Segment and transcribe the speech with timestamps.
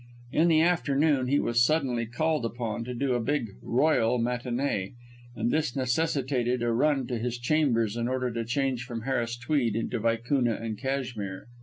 [0.31, 4.93] In the afternoon he was suddenly called upon to do a big "royal" matinée,
[5.35, 9.75] and this necessitated a run to his chambers in order to change from Harris tweed
[9.75, 11.45] into vicuna and cashmere.